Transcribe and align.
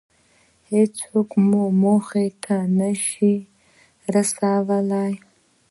هېڅوک 0.71 1.29
مو 1.47 1.63
موخې 1.81 2.27
ته 2.43 2.55
نشي 2.77 3.35
رسولی. 4.13 5.13